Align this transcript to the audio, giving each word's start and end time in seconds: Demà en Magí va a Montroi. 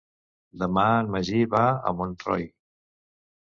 Demà 0.61 0.85
en 1.03 1.11
Magí 1.17 1.43
va 1.53 1.63
a 1.91 1.95
Montroi. 2.03 2.51